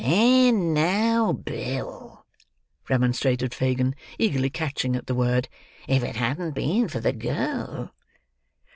"There 0.03 0.51
now, 0.51 1.31
Bill," 1.31 2.25
remonstrated 2.89 3.53
Fagin, 3.53 3.93
eagerly 4.17 4.49
catching 4.49 4.95
at 4.95 5.05
the 5.05 5.13
word. 5.13 5.47
"If 5.87 6.01
it 6.03 6.15
hadn't 6.15 6.55
been 6.55 6.87
for 6.87 6.99
the 6.99 7.13
girl! 7.13 7.91